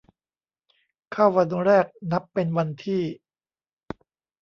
[1.11, 3.03] เข้าวันแรกนับเป็นวันที่